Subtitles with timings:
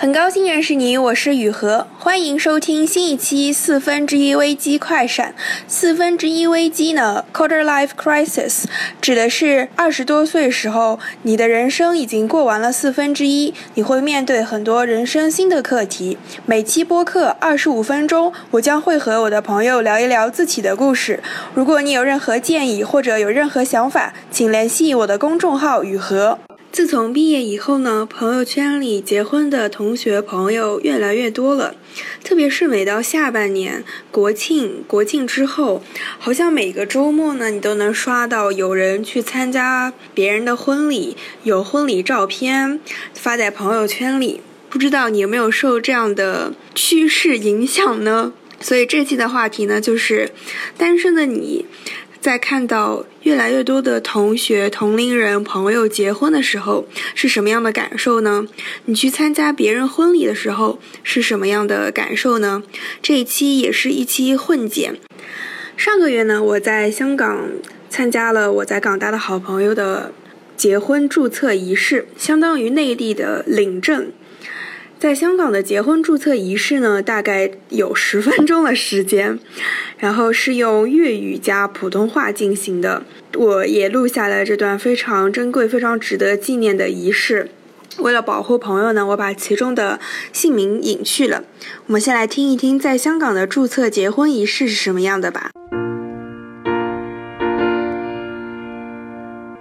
[0.00, 5.34] 很高兴认识你，我是雨禾，欢迎收听新一期四分之一危机快闪。
[5.68, 8.64] 四分之一危机呢，quarter life crisis，
[9.02, 16.16] 指的是二十多岁时候，你的人生已经过完了四分之一，你会面对很多人生新的课题。
[16.46, 21.22] 每期播客二十五分钟，我将会和我的朋友聊一聊自己的故事。
[21.52, 26.38] 如果你有任何建议或者有任何想法，请联系我的公众号雨禾。
[26.72, 31.74] 自从毕业以后呢，朋友圈里结婚的同学朋友越来越多了，
[32.22, 35.82] 特别是每到下半年国庆、国庆之后，
[36.20, 42.78] 好像每个周末呢，你都能刷到有人去参加别人的婚礼，有婚礼照片
[43.14, 44.40] 发在朋友圈里。
[44.68, 48.32] 不知道你有没有受这样的趋势影响呢？
[48.60, 50.30] 所以这期的话题呢，就是
[50.78, 51.66] 单身的你。
[52.20, 58.46] 在看到越来越多的同学、同龄人、朋友结婚的时候，是什么样的感受呢？
[58.84, 62.62] 你去参加别人婚礼的时候是什么样的感受呢？
[63.00, 64.98] 这一期也是一期混剪。
[65.78, 67.48] 上个月呢，我在香港
[67.88, 70.12] 参加了我在港大的好朋友的
[70.58, 74.12] 结婚注册仪式，相当于内地的领证。
[75.00, 79.38] 在香港的结婚注册仪式呢，大概有十分钟的时间，
[79.96, 83.02] 然后是用粤语加普通话进行的。
[83.34, 87.48] 我也录下了这段非常珍贵、非常值得纪念的仪式。
[88.00, 89.98] 为了保护朋友呢，我把其中的
[90.34, 91.44] 姓名隐去了。
[91.86, 95.48] 我们先来听一听在香港的注册结婚仪式是什么样的吧。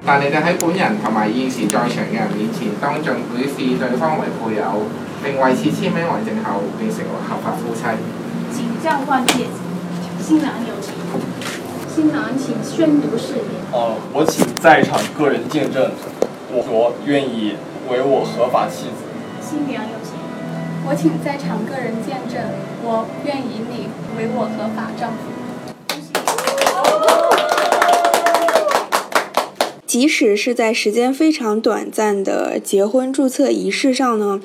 [0.05, 4.83] 但你哋喺本人同埋现时在场嘅人面前，当众表示对方为配偶。
[5.23, 7.83] 并为此签名为证后，变成合法夫妻。
[8.51, 9.59] 请交换戒指，
[10.23, 10.93] 新郎有请。
[11.87, 13.45] 新郎请宣读誓言。
[13.71, 15.91] 哦，我请在场个人见证，
[16.51, 17.55] 我愿意
[17.89, 19.03] 为我合法妻子。
[19.41, 20.13] 新娘有请。
[20.87, 22.41] 我请在场个人见证，
[22.81, 25.38] 我愿以你为我合法丈夫。
[29.89, 34.39] 即使是在时间非常短暂的结婚注册仪式上呢，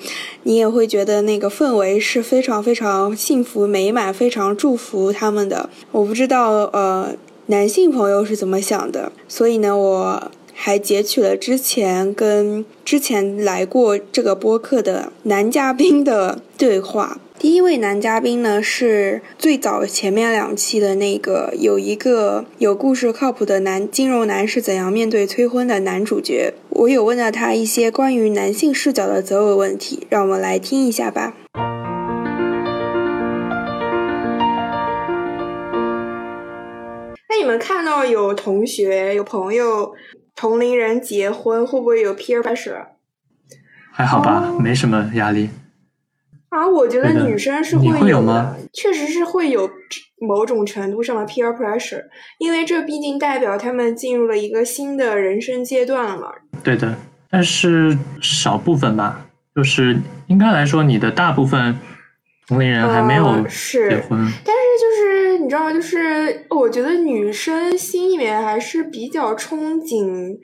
[0.45, 5.69] 你也会觉得那个氛围是非常非常幸福美满，非常祝福他们的。
[5.93, 7.15] 我不知道呃
[7.49, 17.19] 男性朋友是怎么想的，所以呢，我还截取了之前跟之前来过这个播客的男嘉宾的对话。
[17.45, 26.55] 第一位男嘉宾呢，是最早前面两期的那个有一个有故事、靠谱的男金融男是怎样面对催婚的男主角。
[26.71, 31.35] 我有问到他一些关于男性视角的择偶问题，让我们来听一下吧。
[37.29, 39.93] 那你们看到有同学、有朋友、
[40.35, 42.87] 同龄人结婚，会不会有 peer pressure？
[43.93, 45.51] 还好吧，没什么压力。
[46.55, 49.69] 啊，我觉得女生是会有吗，确实是会有
[50.21, 52.05] 某种程度上的 peer pressure，
[52.39, 56.31] 因为这毕竟代表他们进入了一个新的人生阶段了。
[56.63, 56.95] 对的，
[57.29, 59.27] 但是少部分吧，
[59.57, 59.99] 就是
[60.29, 61.77] 应该来说，你的大部分
[62.47, 70.39] 同龄人还没有结婚，但是就是你知道，就是我觉得女生心里面还是比较憧憬。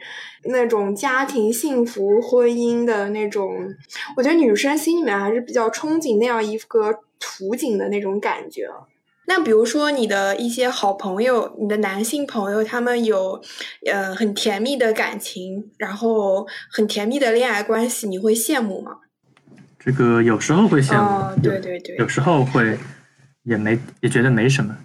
[0.44, 3.52] 那种家庭幸福、婚姻的那种，
[4.16, 8.66] 我觉得女生心里面还是比较憧憬那样一个图景的那种感觉。
[9.26, 13.38] 那比如说你的一些好朋友，你的男性朋友，他们有
[13.84, 18.92] 呃很甜蜜的感情，然后很甜蜜的恋爱关系，你会羡慕吗？
[19.82, 22.78] 这个有时候会羡慕，对对对，有时候会
[23.44, 24.76] 也没也觉得没什么。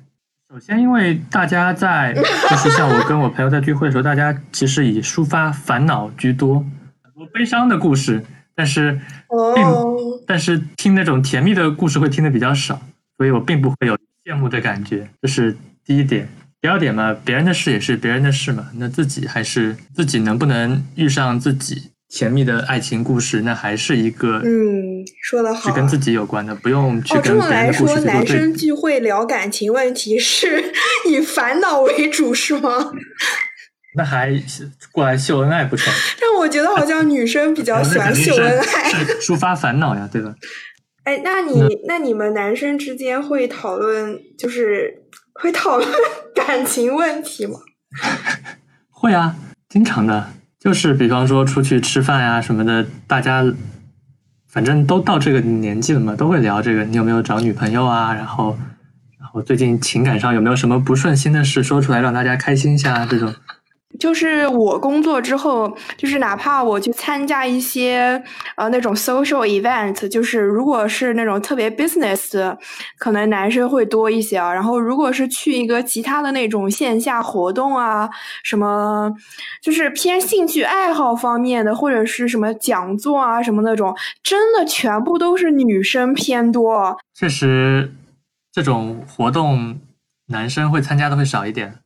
[0.49, 2.13] 首先，因为大家在
[2.49, 6.65] 就是像我跟我朋友在聚会的时候，大家其实以抒发烦恼居多，
[7.03, 8.23] 很多悲伤的故事，
[8.55, 8.93] 但是
[9.53, 9.65] 并
[10.25, 12.81] 但是听那种甜蜜的故事会听的比较少，
[13.17, 15.09] 所以我并不会有羡慕的感觉。
[15.21, 16.27] 这是第一点。
[16.61, 21.91] 第二点嘛，别人的事也是别人的事嘛，那自己还是自己能不能遇上自己。
[22.09, 30.71] 甜蜜的爱情故事，那还是一个嗯，说的好，是跟自己有关的，不用去跟别人的故事说男生聚会聊感情问题是
[31.09, 32.91] 以烦恼为主，是吗？
[33.97, 34.31] 那还
[34.91, 35.91] 过来秀恩爱不成？
[36.19, 38.91] 但我觉得好像女生比较 喜欢秀恩爱，
[39.21, 40.35] 抒发烦恼呀，对吧？
[41.05, 45.03] 哎，那你那你们男生之间会讨论，就是
[45.33, 45.87] 会讨论
[46.33, 47.59] 感情问题吗？
[48.89, 49.35] 会啊，
[49.69, 50.31] 经常的。
[50.65, 53.45] 就是比方说出去吃饭呀什么的，大家
[54.47, 56.83] 反正都到这个年纪了嘛，都会聊这个。
[56.85, 58.11] 你有没有找女朋友啊？
[58.15, 58.57] 然后，
[59.19, 63.05] 然后最近情感上有没有什么不顺心的事说出来，让大家开心一下？
[63.05, 63.31] 这种
[64.05, 68.21] 就是我工作之后，就是哪怕我去参加一些
[68.55, 72.55] 呃那种 social event，就是如果是那种特别 business，
[72.99, 74.53] 可能男生会多一些啊。
[74.53, 78.07] 然后如果是去一个其他的那种线下活动啊，
[78.43, 79.11] 什么
[79.59, 83.91] 就是偏兴趣爱好方面的，或者是什么讲座啊什么那种，
[84.21, 86.95] 真的全部都是女生偏多。
[87.15, 87.91] 确实，
[88.51, 89.79] 这种活动
[90.27, 91.79] 男生会参加的会少一点。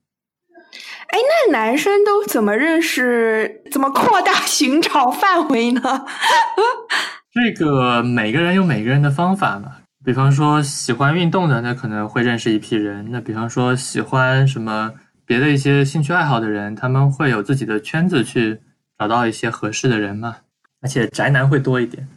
[1.12, 1.18] 哎，
[1.48, 3.64] 那男生都怎么认识？
[3.72, 5.82] 怎么扩大寻找范围呢？
[7.34, 9.72] 这个每个人有每个人的方法嘛。
[10.06, 14.94] 比方说喜欢运动的，那可能会认识一批人；那比方说喜欢什么
[15.26, 18.62] 别的一些兴趣爱好的人，他们会有自己的圈子去
[18.98, 20.38] 找到一些合适的人嘛。
[20.82, 22.08] 而且宅男会多一点。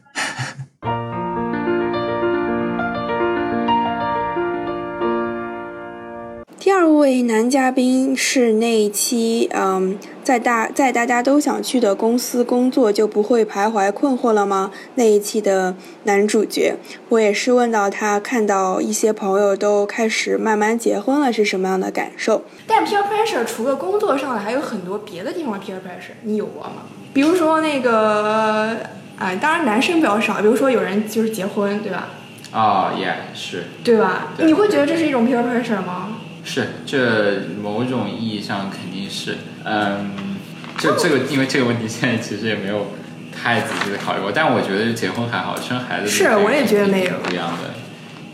[6.83, 14.73] 二位男嘉宾是那一期，嗯，在大在大家都想去的公司工作就不会徘徊困惑了吗？
[14.97, 16.75] 那一期的男主角，
[17.09, 22.43] 我也是问到他，看到一些朋友都开始慢慢结婚了，是什么样的感受？
[22.67, 26.83] 但 peer pressure 除了工作上的，还有很多别的地方 peer pressure，你有过吗？
[27.15, 28.79] 比如说那个，
[29.17, 32.09] 啊，当然男生比较少，比如说有人就是结婚，对吧？
[32.53, 34.33] 哦，yeah，是，对吧？
[34.37, 36.19] 对你会觉得这是一种 peer pressure 吗？
[36.45, 40.37] 是，这某种意义上肯定是，嗯，
[40.77, 42.89] 这这个因为这个问题现在其实也没有
[43.33, 47.71] 太仔细的考虑过，但我觉得结婚还好，生孩子是我也觉得没有不一样的，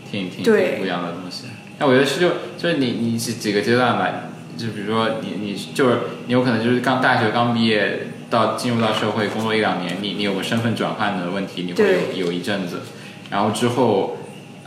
[0.09, 1.45] 挺挺对挺不一样的东西。
[1.77, 4.09] 那我觉得是就就是你你几几个阶段吧，
[4.57, 12.81] 就比如说你你就是你有可能就是刚大学刚毕业到进入到社会工作一两年，你你有个身份转换的问题，你会有有一阵子，
[13.29, 14.17] 然后之后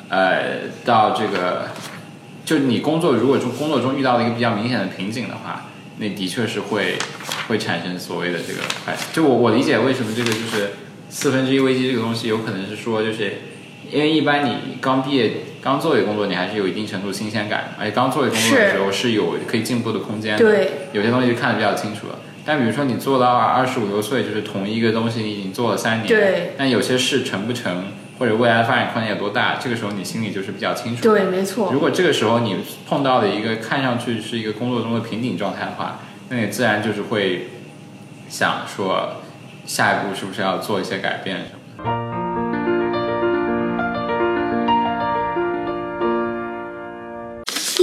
[0.08, 1.66] 呃到这个。
[2.44, 5.66] 就你工作如果中工作中遇到了一个比较明显的瓶颈的话，
[5.98, 6.96] 那的确是会
[7.48, 8.96] 会产生所谓的这个快。
[9.12, 10.70] 就我我理解为什么这个就是
[11.08, 13.34] 四分之一危机这个东西，有可能是说就是
[13.90, 22.18] 因为一般你刚毕业刚做一个工作，你还是有一定程度新鲜感，而且刚做一个工作的时候是有可以进步的空间的，对，有些东西看得比较清楚了。
[22.44, 27.84] 但比如说你做到二十五六岁，就是同一个东西你已经做了三年，对，但有些事成不成，
[28.18, 31.20] 或者未来发展空间有多大，这个时候你心里就是比较清楚的。
[31.20, 31.80] 对，没错如。
[31.80, 32.56] 果这个时候你
[32.88, 37.48] 碰到的一个看上去是一个工作中的瓶颈状态的话，那你自然就是会
[38.28, 39.16] 想说，
[39.66, 41.58] 下一步是不是要做一些改变什么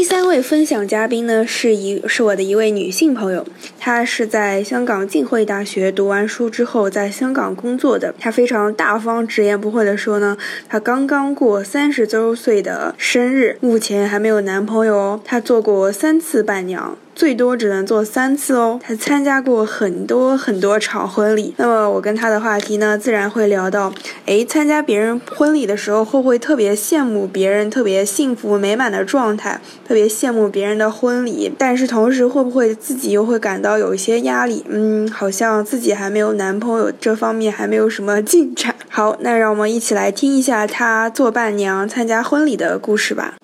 [0.09, 3.45] 三位分享嘉宾呢，是一是我的一位女性朋友，
[3.77, 8.15] 她是在香港浸会大学读完书之后，在香港工作的。
[8.17, 10.35] 她非常大方、直言不讳地说呢，
[10.67, 15.21] 她刚刚过三十周岁的生日，目前还没有男朋友哦。
[15.23, 16.97] 她做过三次伴娘。
[17.19, 18.79] 最多只能做三次哦。
[18.81, 21.53] 她参加过很多很多场婚礼。
[21.57, 23.93] 那么我跟她的话题呢，自然会聊到，
[24.25, 31.51] 诶，参加别人婚礼的时候，会不会特别羡慕别人特别幸福美满的状态，特别羡慕别人的婚礼？
[31.57, 34.63] 但是同时会不会自己又会感到有一些压力？
[34.69, 38.73] 嗯，好像自己还没有男朋友，这方面还没有什么进展。
[38.87, 43.38] 好，那让我们一起来听一下她做伴娘、参加婚礼的故事吧。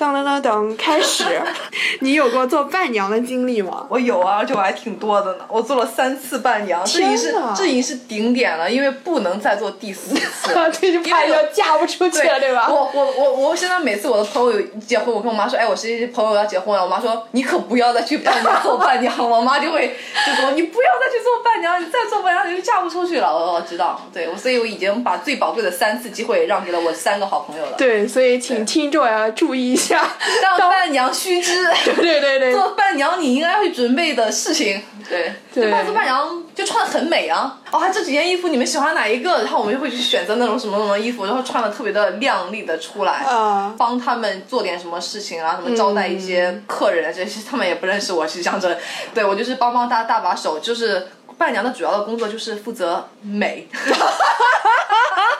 [0.00, 1.24] 当当当当，开始。
[2.00, 3.84] 你有过做伴娘的经历吗？
[3.90, 5.44] 我有啊，而且我还挺多的呢。
[5.46, 10.54] 我做了三次伴娘，这已经是这已经是顶点了，因为不能再做第四次。
[10.72, 12.66] 这就怕要嫁不出去了，对吧？
[12.70, 19.94] 我我我我现在每次我的朋友结婚，我跟我妈说，哎，我谁谁谁朋友要结婚了，我妈说你可不要再去伴娘做伴娘了，我妈就会
[20.26, 23.30] 就说你不要再去做伴娘，你再做伴娘你就嫁不出去了。
[23.30, 27.72] 我我知道，对，我所以我已经把最宝贵的三次机会让给了我三个好朋友了。
[27.76, 29.89] 对，所以请听众要注意一下。
[29.94, 31.66] 让伴娘须知，
[31.96, 34.82] 对对对做伴娘你应该会准备的事情。
[35.08, 37.58] 对，对伴做伴娘就穿的很美啊。
[37.72, 39.38] 哦，这几件衣服你们喜欢哪一个？
[39.38, 48.78] 然后我们就会去选择那种什么什么衣服，然后穿的特别的靓丽的出来，啊帮他们做点什么事情啊，什么招待一些客人啊，这些他们也不认识我，是讲真，
[49.12, 53.66] 对我就是帮帮大大把手，就是伴娘的主要的工作就是负责美。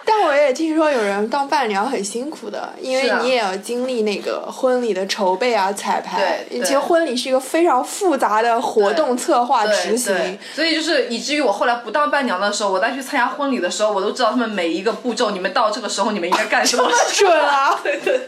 [0.05, 6.19] 但我也听说有人当伴娘很辛苦的，因为你也要经历那个婚礼的筹备啊、彩排。
[6.49, 16.91] 对对其实婚礼是一个非常复杂的活动策划执行。，所以就是以至于我后来不当伴娘的时候，我再去参加婚礼的时候，我都知道他们每一个步骤，你们到这个时候你们应该干什么。
[17.15, 17.79] 准啊！
[17.85, 18.21] 对对，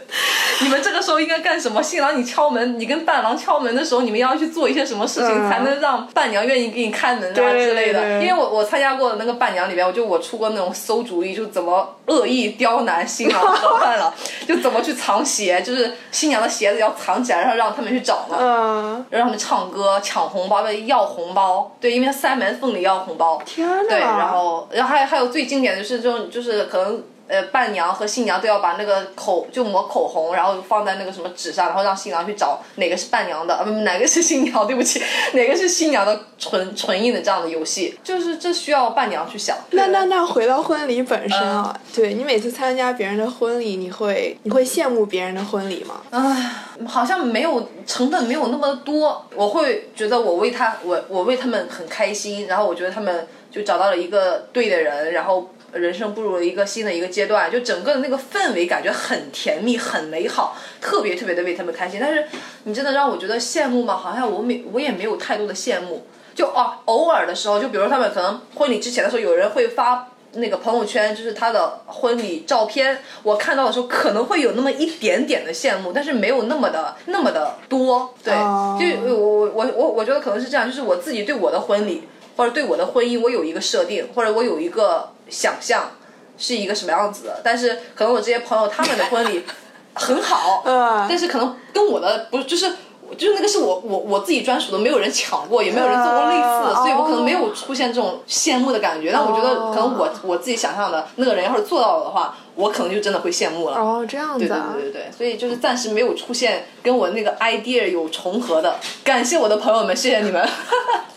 [0.61, 1.83] 你们这个时候应该干什么？
[1.83, 8.21] 新郎你敲门，你跟伴郎敲门的时候，你们要去做一些什么事情，嗯才能让伴娘愿意给你开门啊之类的？
[8.21, 14.13] 因为我我参加过的那个伴娘里边，我就我出过那种馊主意，就怎么说恶意刁难新郎和伴郎，
[14.47, 18.37] 就怎么去藏鞋，就是新娘的鞋子要藏起来，然后让他们去找嘛。
[18.39, 23.41] 嗯，让他们唱歌、抢红包、要红包，对，因为他塞门缝里要红包。
[23.45, 23.83] 天呐！
[23.89, 35.01] 对，然后，然后还有还有最经典的就是这种，就是可能呃伴娘和新娘都要把那个口就抹口红，然后放在那个什么纸上，然后让新郎去找哪个是伴娘的，呃不哪个是新娘， 对不起，
[35.33, 39.57] 哪个是新娘的唇唇印的这样的游戏，就是这需要伴娘去想。
[39.71, 46.01] 那那那回到婚礼本身嗯啊，对你每次参加别人的婚礼，你会你会羡慕别人的婚礼吗？
[46.11, 46.51] 唉，
[46.85, 61.99] 好像没有成本没有那么多，我会觉得我为他我我为他们很开心，然后我觉得他们就找到了一个对的人，然后人生步入了一个新的一个阶段，就整个的那个氛围感觉很甜蜜很美好，特别特别的为他们开心。
[61.99, 62.25] 但是
[62.63, 63.95] 你真的让我觉得羡慕吗？
[63.95, 70.07] 好像我没我也没有太多的羡慕，就哦偶尔的时候，就比如他们可能婚礼之前的时候，有人会发。
[70.35, 78.11] 那个朋友圈就是他的婚礼照片，我看到的时候可能会有那么一点点的羡慕，但是没有那么的那么的多。
[78.23, 85.91] 对，哦就我我我我我觉得可能是这样，就是我自己对我的婚礼或者对我的婚姻，我有一个设定，或者我有一个想象
[86.37, 89.43] 是一个什么样子的，但是可能我这些朋友他们的婚礼
[89.93, 92.73] 很好，嗯但是可能跟我的不就是。
[93.15, 99.11] 就是那个是我我我自己专属的，没有人抢过，也没有人做过类似所以我可能没有出现这种羡慕的感觉。
[99.11, 103.77] 但我觉得可能我我自己想象的那个人要是做到了的话，我可能就真的会羡慕了。
[103.77, 104.73] 哦，这样对对子啊。
[104.73, 108.77] 对对对，所以就是暂时没有出现跟我那个 idea 有重合的。
[109.03, 110.43] 感谢我的朋友们，谢谢你们。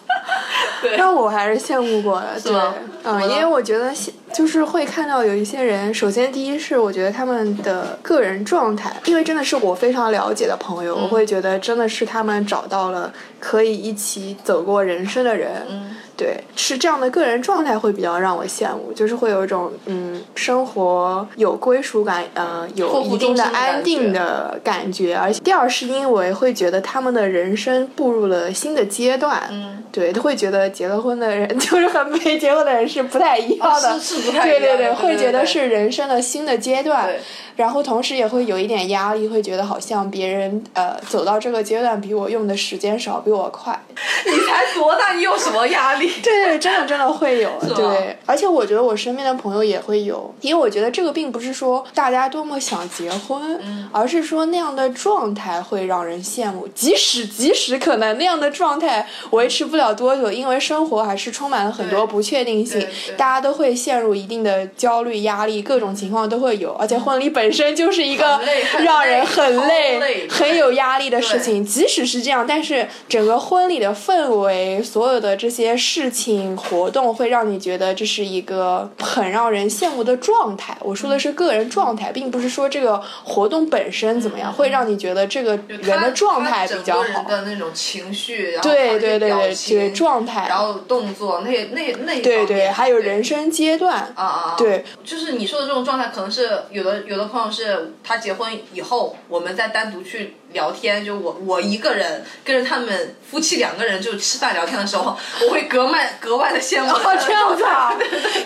[0.88, 2.74] 对，那我还是羡慕过的，对吗，
[3.04, 3.92] 嗯，因为我觉得
[4.32, 37.06] 就是会看到有一些人，首先第一是我觉得他们的个人状态，因为真的是我非常了解的朋友，我会觉得真的是他们找到了可以一起走过人生的人，嗯对，是这样的个人状态会比较让我羡慕，就是会有一种嗯，生活有归属感，呃，有一定的安定的感觉，而且第二是因为会觉得他们的人生步入了新的阶段，嗯，对，他会觉得结了婚的人就是和没结婚的人是不太一样的，啊是是不太一样的对对对对会觉得是人生的新的阶段。
[37.06, 37.20] 对，
[37.56, 43.78] 然后同时也会有一点压力，会觉得好像别人呃走到这个阶段比我用的时间少，比我快，
[44.26, 46.08] 你才多大，你有什么压力？
[46.22, 62.86] 对对，真的真的会有，对，而且我觉得我身边的朋友也会有，因为我觉得这个并不是说大家多么想结婚，嗯而是说那样的状态会让人羡慕，即使即使可能那样的状态维持不了多久，因为生活还是充满了很多不确定性
[63.16, 68.40] 大家都会陷入一定的焦虑、压力，各种情况都会有，而且婚礼本身就是一个
[68.80, 71.64] 让人累很累、很有压力的事情。
[71.64, 80.76] 即使是这样，但是整个婚礼的氛围，所有的这些事情活动，会让你觉得这是一个很让人羡慕的状态。
[80.80, 94.54] 我说的是个人状态，并不是说这个活动本身怎么样，会让你觉得这个人的状态比较好的那种情绪，然后对对对对对，状态，然后动作那那那对对，还有人生阶段，啊啊啊！
[94.56, 105.16] 对，就是你说的这种状态，可能是有的有的朋友是他结婚以后，我们再单独去聊天，就我我一个人跟着他们夫妻两个人就吃饭聊天的时候，
[105.46, 106.90] 我会格外格外的羡慕。
[106.94, 107.96] 哦这样子啊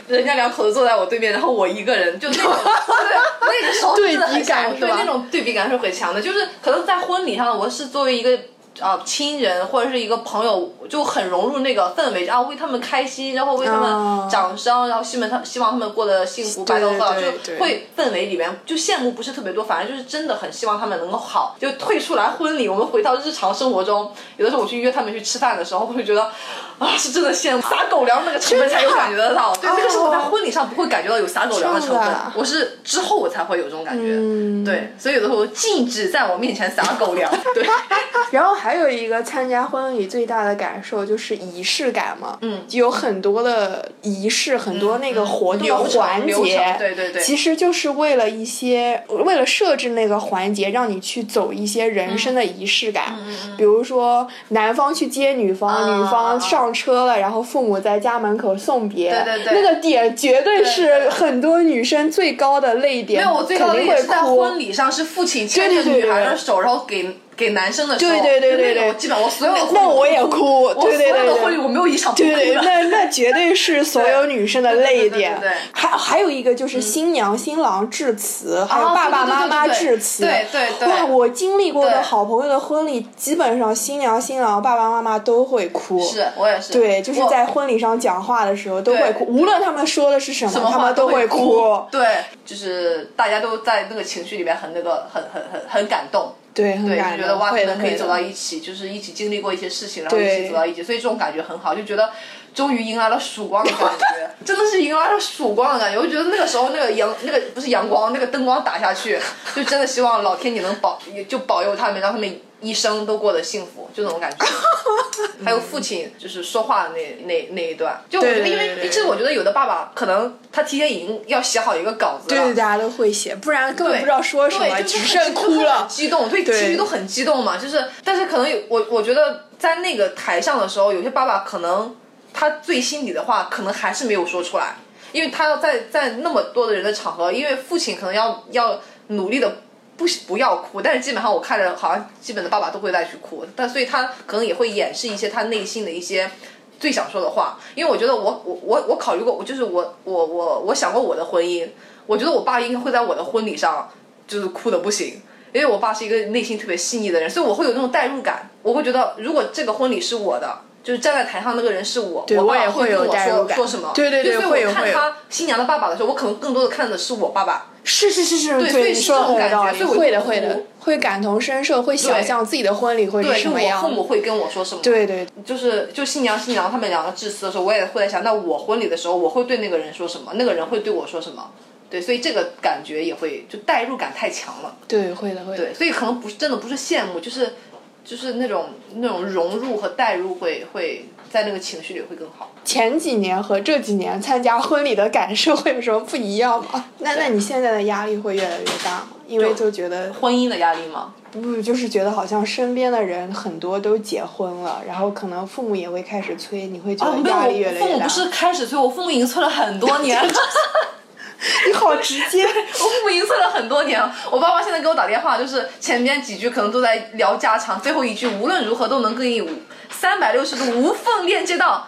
[0.09, 8.39] 人家两口子坐在我对面，然后我一个人，就那种对那个时候真的很对比感对是吧那种对比感是很强的，就是可能在婚礼上，我是作为一个。
[8.79, 17.23] 啊，亲人或者是一个朋友，就很融入那个氛围，然后为他们开心，然后为他哦们掌声，然后希望他希望他们过得幸福白头发，就
[17.59, 21.57] 会氛围里面就羡慕不是特别多，反而就是真的很希望他们能够好。
[21.61, 26.31] 就退出来婚礼，我们回到日常生活中，有的时候我去约他们去吃饭的时候，我会觉得
[26.79, 29.55] 啊，是真的羡慕，撒狗粮那个成分才有感觉得到。
[29.57, 34.15] 对，这个是我在婚礼上不会感觉到有撒狗粮的成分我是之后我才会有这种感觉。
[34.17, 37.31] 嗯对，所以有的时候禁止在我面前撒狗粮。
[37.55, 37.67] 对，
[38.31, 42.61] 然后还有一个参加婚礼最大的感受就是仪式感嘛，嗯。
[42.71, 47.23] 有很多的仪式，很多那个活动的环节，对对对。
[47.23, 53.17] 其实就是为了一些，为了设置那个环节，让你去走一些人生的仪式感，
[53.57, 59.55] 比如说男方去接女方，啊女方上车了，然后父母在家门口送别，对对对。
[59.55, 72.61] 那个点绝对对是很多女生最高的泪点，没有，我最高的肯定会也是在婚礼上，是父亲牵着女孩的手，然后给给男生的时候，对对对对对基本上我所有的那我也哭我对对对所有的对婚礼我没有一场不哭对对，的。
[72.61, 75.11] 那那绝对是所有女生的泪点。
[75.11, 80.23] 对对对对对还还有一个就是新娘新郎致辞，还有哦爸爸妈妈对对对对致辞。
[80.23, 85.99] 对对对哇，我经历过的好朋友的婚礼，基本上新娘新郎爸爸妈妈都会哭。
[86.07, 91.81] 是我也是，对，就是在婚礼上讲话的时候都会哭，无论他们说的是什么，什么他们都会哭。
[91.91, 92.07] 对，
[92.45, 96.35] 就是大家都在那个情绪里面很那个很很很很感动。
[96.61, 102.11] 对，很对，就，觉得哇，可能可以走到一起，就是一起经历过一些事情，然后一起走到一起，所以这种感觉很好，就觉得
[102.55, 105.99] 终于迎来了曙光的感觉， 真的是迎来了曙光的感觉。
[105.99, 109.19] 我就觉得那个时候那个阳那个不是阳光，那个灯光打下去，
[109.55, 114.45] 就真的希望老天你能保就保佑他们，让他们一生都过得幸福，就那种感觉。
[115.45, 125.87] 还有父亲就是说话的那那那一段，就我觉得，因为其实我觉得有的爸爸可能他提前已经要写好一个稿子了，对对，大家都会写，不然根本不知道说什么，对，只剩哭了。
[125.89, 127.57] 激动，对，对情绪都很激动嘛。
[127.57, 131.97] 就是，但是可能有我，我觉得在那个台上的时候，有些爸爸可能
[132.33, 134.77] 他最心底的话，可能还是没有说出来，
[135.13, 139.63] 因为他要在在那么多的人的场合，因为父亲可能要要努力的。
[140.01, 146.31] 不不要哭，但是基本上我看着好像基本的爸爸都会再去哭，但所以他可能也会掩饰一些他内心的一些
[146.79, 151.69] 最想说的话，因为我觉得我我我我考虑过，我就是我我我我想过我的婚姻，
[152.07, 153.91] 我觉得我爸应该会在我的婚礼上
[154.27, 155.21] 就是哭的不行，
[155.53, 160.63] 因为我爸是一个内心特别细腻的人，所以我会有那种代入感，我会觉得如果这个婚礼是我的。
[160.83, 163.57] 就是站在台上那个人是我，我爸我也会跟我代入感。
[163.57, 164.89] 说说什么，对对对就所以我看会有。
[164.89, 173.81] 会有他新娘的爸爸的时候，我可能更多的看的是我爸爸，是是是是，对所以你说的是这种感很有道理，觉会的会的，会感同身受，会想象自己的婚礼会是我什么样。
[173.81, 175.27] 父母会跟我说什么，对对。
[175.45, 181.51] 就是就新娘新娘他们两个致辞的时候，我也会在想，那我婚礼的时候我会对那个人说什么，那个人会对我说什么，
[181.89, 185.65] 对，所以这个感觉也会就代入感太强了，对，会的会的。
[185.65, 187.55] 对，所以可能不是真的不是羡慕，就是
[188.05, 188.67] 就是那种
[188.97, 192.51] 那种融入和代入会会在那个情绪里会更好。
[192.65, 196.85] 前几年和这几年参加婚礼的感受会有什么不一样吗？
[196.99, 199.09] 那那你现在的压力会越来越大吗？
[199.27, 201.15] 因为就觉得婚姻的压力吗？
[201.33, 207.87] 不就是觉得好像身边的人很多都结婚了，然后可能父母也会开始催，你会觉哦，得，压力越来越大。
[207.87, 210.21] 我父母不是开始催，我父母已经催了很多年。
[211.67, 214.15] 你好直接， 我父母已经催了很多年了。
[214.31, 219.43] 我爸妈现在给我打电话，就是前面几句可能都在聊家常，最后一句无论如何都能跟你
[219.91, 221.87] 三百六十度无缝链接到。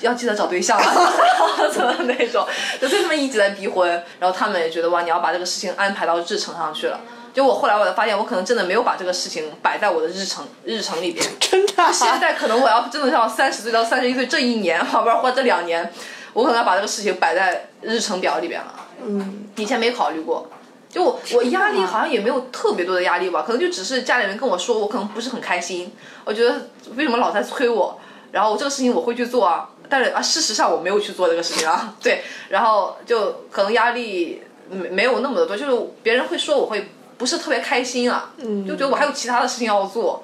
[0.00, 1.10] 要记得找对象了，
[1.72, 2.46] 怎么那种？
[2.78, 3.88] 就所以他们一直在逼婚，
[4.18, 7.00] 然后他们也觉得哇，你要把这个事情安排到日程上去了。
[7.32, 11.26] 就我后来我才发现，我可能真的没有把这个事情摆在我的日程日程里边。
[11.40, 15.90] 真的啊、现在可能我要真的像三十岁到三十一岁这一年，或者或者这两年，
[16.34, 18.74] 我可能要把这个事情摆在日程表里边了。
[19.02, 20.50] 嗯，以前没考虑过。
[20.90, 25.92] 就我我压力好像也没有特别多的压力吧，可能就只是家里人跟我说，我可能不是很开心。
[26.24, 27.98] 我觉得为什么老在催我，
[28.30, 31.94] 然后我这个事情我会去做啊，但是啊，事实上我没有去做这个事情啊。
[32.00, 40.22] 对，然后就可能压力没没有那么的多，就是别人会说我会不是特别开心啊，嗯就觉得我还有其他的事情要做，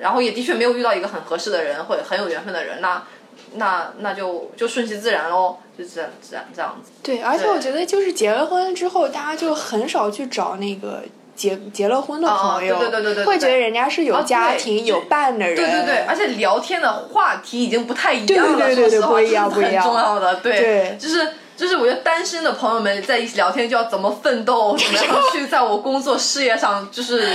[0.00, 3.02] 然后也的确没有遇到一个很合适的人或者很有缘分的人，那
[3.56, 6.92] 那那就就顺其自然喽，就这样这样这样子。
[7.02, 11.02] 对，而且我觉得就是结了婚之后，大家就很少去找那个
[11.34, 27.26] 结结了婚的哦朋友，对对对对对会觉得人家是有哦家对庭、有伴的人，对对对，而且聊天的话题已经不太一样了，对对对对说实话不一样这是很不一样重要的，对，对就是就是我觉得单身的朋友们在一起聊天就要怎么奋斗， 怎么样去在我工作事业上就是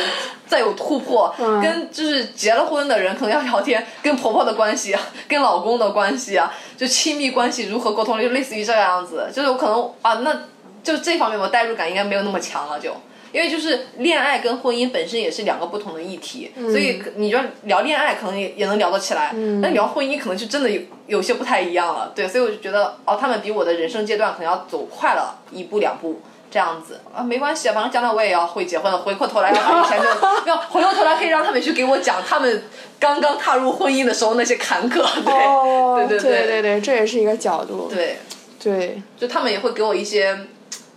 [0.48, 1.60] 再有突破，嗯。
[1.62, 10.42] 跟就是结了婚的人可能要聊天，跟婆婆的关系啊，跟老公的关系啊，就亲密关系如何沟通，就类似于这个样子，就是我可能啊，那
[10.84, 12.96] 就这方面我代入感应该没有那么强了就。
[13.32, 22.12] 因为就是恋爱跟婚姻本身也是两个不同的议题，所以可你就聊恋爱可能也也能聊得起来，嗯但聊婚姻可能就真的有有些不太一样了。
[22.16, 32.64] 对，所以我就觉得哦，他们比我的人生阶段可能要走快了一步两步这样子啊，没关系啊，反正将来我也要会结婚了，回过头来要把以前的， 要回过头来可以让他们去给我讲他们
[33.00, 38.18] 刚刚踏入婚姻的时候那些坎坷，对、哦，对对对对对，这也是一个角度，对，
[38.62, 40.38] 对就他们也会给我一些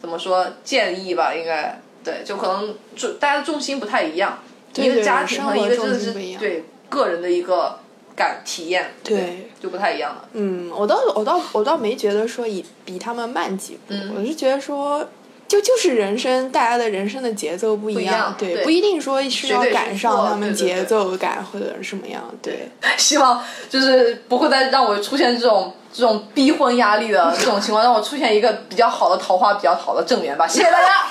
[0.00, 4.38] 怎么说建议吧，应该对，就可能重大家的重心不太一样，
[4.72, 7.78] 对一个是家庭和一个真的是对个人的一个
[8.14, 10.28] 感体验，对就不太一样了。
[10.34, 15.08] 嗯，我倒我倒我倒没觉得说以比他们慢几步，嗯我是觉得说。
[15.46, 22.68] 就就是人生，大家的人生的节奏不一样对，对不一定说是要赶上他们节奏感或者什么样，对。
[22.96, 30.46] 希望就是不会再让我出现这种这种逼婚压力的这种情况，让我出现一个比较好的桃花，比较好的正缘吧。
[30.46, 31.04] 谢谢大家。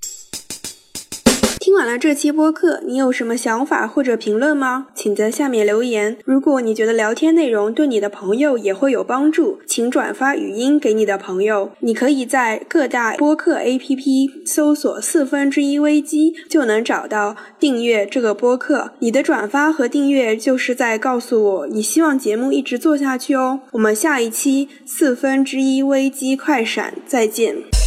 [1.70, 4.88] 听完了这期播客，你有什么想法或者评论吗？
[4.92, 6.16] 请在下面留言。
[6.24, 11.70] 如果你觉得聊天内容对你的朋友也会有帮助，请转发语音给你的朋友。
[11.78, 18.90] 你可以在各大播客 APP 搜索“四分之一危机”，就能找到订阅这个播客。
[18.98, 23.60] 你的转发和订阅就是在告诉我你希望节目一直做下去哦。
[23.70, 27.79] 我们下一期四分之一危机快闪再见。